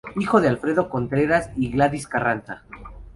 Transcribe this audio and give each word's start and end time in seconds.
Hijo 0.19 0.41
de 0.41 0.47
Alfredo 0.47 0.89
Contreras 0.89 1.51
y 1.55 1.69
Gladys 1.69 2.07
Carranza. 2.07 2.63